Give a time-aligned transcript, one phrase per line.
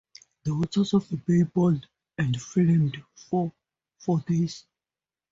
[0.45, 3.53] The waters of the bay boiled and flamed for
[3.99, 4.65] four days.